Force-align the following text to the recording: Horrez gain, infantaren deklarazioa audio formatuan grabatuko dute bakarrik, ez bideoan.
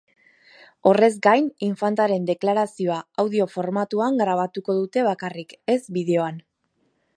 Horrez 0.91 1.15
gain, 1.27 1.49
infantaren 1.67 2.25
deklarazioa 2.29 2.97
audio 3.25 3.47
formatuan 3.57 4.19
grabatuko 4.25 4.79
dute 4.81 5.07
bakarrik, 5.11 5.57
ez 5.77 5.81
bideoan. 5.99 6.45